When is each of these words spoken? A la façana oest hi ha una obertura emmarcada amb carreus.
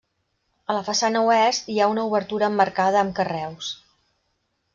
A 0.73 0.77
la 0.77 0.85
façana 0.87 1.21
oest 1.27 1.69
hi 1.73 1.77
ha 1.83 1.89
una 1.97 2.07
obertura 2.13 2.49
emmarcada 2.53 3.03
amb 3.03 3.15
carreus. 3.21 3.71